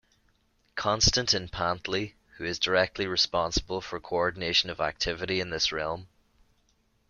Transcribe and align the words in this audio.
Constantin 0.73 1.47
Panteley, 1.47 2.15
who 2.37 2.43
is 2.43 2.57
directly 2.57 3.05
responsible 3.05 3.81
for 3.81 3.99
coordination 3.99 4.71
of 4.71 4.81
activity 4.81 5.39
in 5.39 5.51
this 5.51 5.71
realm. 5.71 6.07